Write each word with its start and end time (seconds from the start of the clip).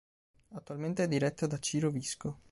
Attualmente 0.55 1.03
è 1.03 1.07
diretto 1.07 1.45
da 1.45 1.59
Ciro 1.59 1.91
Visco. 1.91 2.39